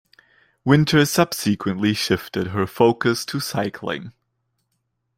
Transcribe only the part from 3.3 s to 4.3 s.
cycling.